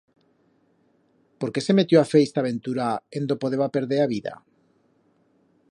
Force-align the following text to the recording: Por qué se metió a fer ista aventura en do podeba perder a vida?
Por 1.37 1.49
qué 1.53 1.61
se 1.65 1.75
metió 1.79 2.01
a 2.01 2.07
fer 2.13 2.23
ista 2.27 2.41
aventura 2.43 2.89
en 3.19 3.29
do 3.33 3.39
podeba 3.45 3.71
perder 3.77 4.01
a 4.03 4.09
vida? 4.15 4.33